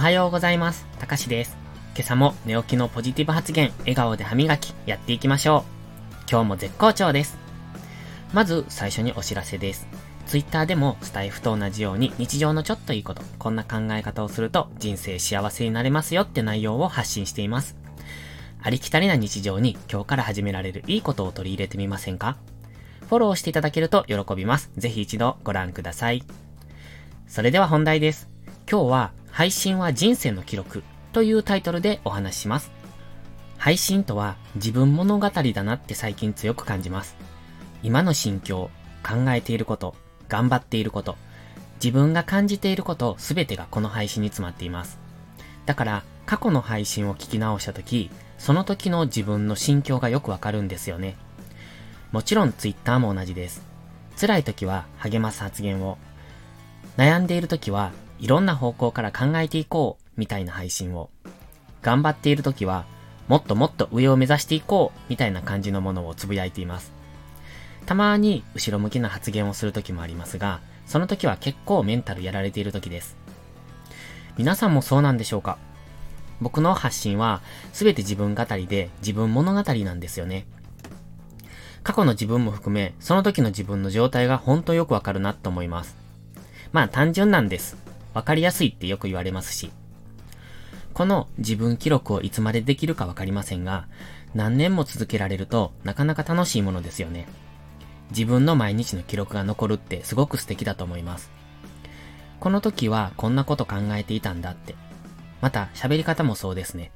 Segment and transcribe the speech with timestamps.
[0.00, 0.86] はようございます。
[0.98, 1.58] たかしです。
[1.94, 6.24] 今朝も寝起きのポジティブ発言、笑顔で歯磨き、やっていきましょう。
[6.30, 7.36] 今日も絶好調です。
[8.32, 9.86] まず最初にお知らせです。
[10.24, 17.76] ツイッターでもスタイフと同じように日常のちょっといいこと、こんな考え方をすると人生幸せになれますよって内容を発信しています。
[18.62, 22.38] ありきたりな日常に今日から始められるいいことを取り入れてみませんか？
[23.06, 24.70] フォローしていただけると喜びます。
[24.78, 26.24] ぜひ一度ご覧ください。
[27.28, 28.30] それでは本題です。
[28.66, 32.70] 今日は配信は人生の記録というタイトルでお話しします。
[33.58, 37.16] 配信とは自分物語だなって最近強く感じます。
[37.82, 38.70] 今の心境、
[39.06, 39.94] 考えていること、
[40.28, 41.16] 頑張っていること、
[41.82, 44.98] 自分が感じていることすべてがこの配信に詰まっています。
[45.66, 51.16] だから過去の配信を聞き直したとき、その時の自分の心境がよくわかるんですよね。
[52.12, 53.62] もちろん Twitter も同じです。
[54.18, 55.98] 辛い時は励ます発言を、
[57.00, 61.08] 悩んでいる時はいろんな方向から考えていこうみたいな配信を、
[61.80, 62.84] 頑張っている時は
[63.26, 66.92] もっともっと上を目指していこうみたいな感じのものをつぶやいています。
[67.86, 73.16] たまに後ろ向きな発言をする時もありますが、その時は結構メンタルやられている時です。
[74.36, 75.56] 皆さんもそうなんでしょうか？
[76.42, 77.40] 僕の発信は
[77.72, 80.44] 全て自分語りで自分物語なんですよね。
[81.82, 85.98] 過去の自分も含め、その時の自分の状態が本当よくわかるなと思います。
[86.72, 87.76] まあ単純なんです。
[88.14, 89.70] わかりやすいってよく言われますし。
[90.92, 93.86] この自分記録をいつまでできるかわかりませんが、
[94.34, 97.26] 何年も続けられるとなかなか楽しいものですよね。
[98.10, 101.30] 自分の毎日の記録が残るってすごく素敵だと思います。
[102.40, 104.74] この時はこんなこと考えていたんだって。
[105.40, 106.90] また喋り方もそうですね。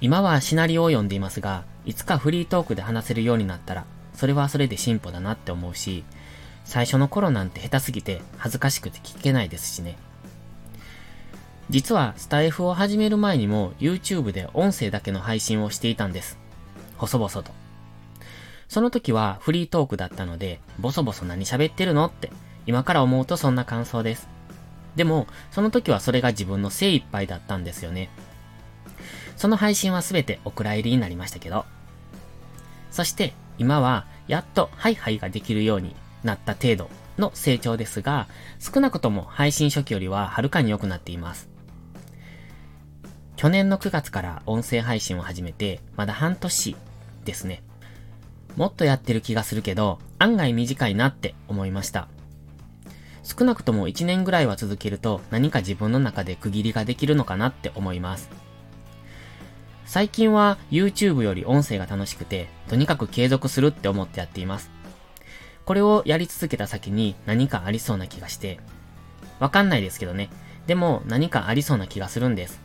[0.00, 6.04] 今はシナリオを読んでいますが、いつかフリートークで話せるようになったら、それはそれで進歩だなって思うし、
[6.64, 9.96] 最初の頃なんて下手すぎて恥ずかしくて聞けないですしね。
[11.70, 16.38] 実はスタイフを始める前にも YouTube で音声だけの配信をしていたんです。
[16.96, 17.44] 細々と。
[18.68, 22.30] その時はフリートークだったので、ボソボソ何喋ってるのって、
[22.66, 24.28] 今から思うとそんな感想です。
[24.96, 28.10] でも、その時はそれが自分の精一杯だったんですよね。
[29.36, 31.64] その配信はすべてお蔵入りになりましたけど。
[32.90, 35.94] そして、今は、やっとハイハイができるように
[36.24, 38.26] なった程度の成長ですが、
[38.58, 41.48] 少なくとも配信初期よりははるかに良くなっています。
[43.36, 46.76] 去年の9月から音声配信を始めて、まだ半年
[47.24, 47.62] ですね。
[48.56, 52.08] もっとやってる気がするけど、案外短いなって思いました。
[53.22, 58.30] 少なくとも1年ぐらいは続けると何か自分の中で区切りができるのかなって思います。
[59.86, 64.70] 最近は YouTube より音声が楽しくて、とにかく継続するって思ってやっています。
[65.64, 68.60] これをやり続けた先に何かありそうな気がして、
[69.40, 70.30] わかんないですけどね。
[70.66, 72.60] でも何かありそうな気がするんです。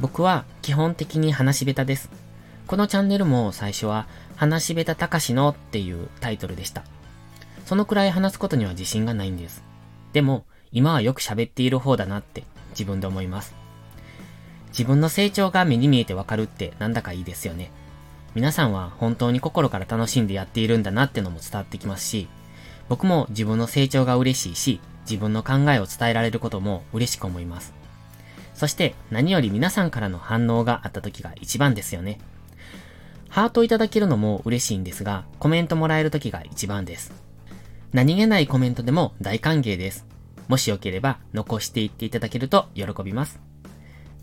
[0.00, 2.10] 僕は基本的に話し下手です。
[2.66, 4.06] このチャンネルも最初は
[4.36, 6.84] 話し下手たかしのっていうタイトルでした。
[7.66, 9.62] そのくらい話すことには自信がないんです。
[10.12, 13.54] でも今はよく喋っている方だなって自分で思います。
[14.70, 17.70] 自分の成長が目に見えてわかるってなんだかいいですよね。
[18.34, 22.28] 皆さんは本当に心から楽しんでやっているんだなってのも伝わってきますし、
[22.88, 27.74] 僕も自分の成長が嬉しいし、自分の考えを伝えられることも嬉しく思います。
[28.54, 32.20] そして何より皆さんからの反応があった時が一番ですよね。
[33.28, 37.12] ハートいただけるのも嬉しいんですが、コメントもらえる時が一番です。
[37.92, 40.06] 何気ないコメントでも大歓迎です。
[40.46, 43.40] もしよければ残していっていただけると喜びます。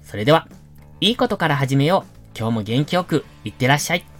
[0.04, 0.48] それでは、
[1.02, 2.17] いいことから始めよう。
[2.38, 4.17] 今日も元気よく、いってらっしゃい。